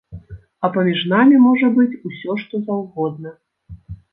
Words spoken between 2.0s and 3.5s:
усё што заўгодна.